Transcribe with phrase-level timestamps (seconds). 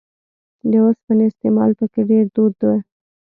[0.69, 2.67] د اوسپنې استعمال په کې ډېر دود و